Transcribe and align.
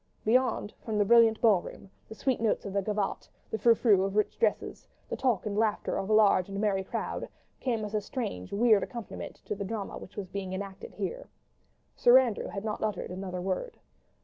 Beyond, 0.25 0.73
from 0.83 0.97
the 0.97 1.05
brilliant 1.05 1.39
ball 1.41 1.61
room, 1.61 1.91
the 2.09 2.15
sweet 2.15 2.41
notes 2.41 2.65
of 2.65 2.73
the 2.73 2.81
gavotte, 2.81 3.29
the 3.51 3.59
frou 3.59 3.75
frou 3.75 4.03
of 4.03 4.15
rich 4.15 4.39
dresses, 4.39 4.87
the 5.07 5.15
talk 5.15 5.45
and 5.45 5.55
laughter 5.55 5.95
of 5.95 6.09
a 6.09 6.13
large 6.13 6.49
and 6.49 6.59
merry 6.59 6.83
crowd, 6.83 7.29
came 7.59 7.85
as 7.85 7.93
a 7.93 8.01
strange, 8.01 8.51
weird 8.51 8.81
accompaniment 8.81 9.35
to 9.45 9.53
the 9.53 9.63
drama 9.63 9.99
which 9.99 10.17
was 10.17 10.25
being 10.27 10.53
enacted 10.53 10.95
here. 10.95 11.27
Sir 11.95 12.17
Andrew 12.17 12.47
had 12.47 12.65
not 12.65 12.81
uttered 12.83 13.11
another 13.11 13.41
word. 13.43 13.77